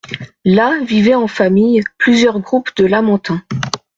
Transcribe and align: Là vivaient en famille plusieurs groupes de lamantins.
Là 0.45 0.79
vivaient 0.83 1.13
en 1.13 1.27
famille 1.27 1.83
plusieurs 1.99 2.39
groupes 2.39 2.75
de 2.75 2.87
lamantins. 2.87 3.43